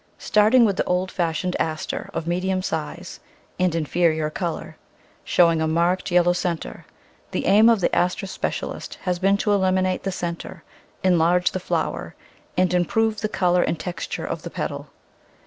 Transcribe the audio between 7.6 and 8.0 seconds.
of the